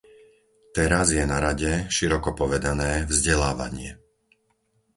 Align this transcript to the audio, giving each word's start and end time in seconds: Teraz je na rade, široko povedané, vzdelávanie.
Teraz 0.77 1.07
je 1.17 1.21
na 1.31 1.37
rade, 1.45 1.71
široko 1.97 2.29
povedané, 2.41 2.91
vzdelávanie. 3.11 3.91